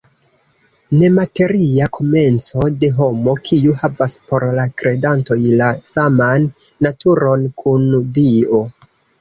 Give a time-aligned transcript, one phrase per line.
[1.01, 6.51] Nemateria komenco de homo, kiu havas por la kredantoj la saman
[6.89, 7.87] naturon kun
[8.19, 8.65] Dio.